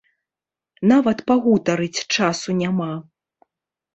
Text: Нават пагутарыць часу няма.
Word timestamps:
Нават 0.91 1.19
пагутарыць 1.31 2.05
часу 2.17 2.49
няма. 2.61 2.91